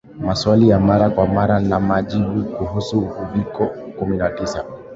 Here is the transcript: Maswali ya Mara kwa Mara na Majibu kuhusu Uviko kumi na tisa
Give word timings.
Maswali 0.19 0.69
ya 0.69 0.79
Mara 0.79 1.09
kwa 1.09 1.27
Mara 1.27 1.59
na 1.59 1.79
Majibu 1.79 2.43
kuhusu 2.45 2.99
Uviko 2.99 3.65
kumi 3.99 4.17
na 4.17 4.29
tisa 4.29 4.65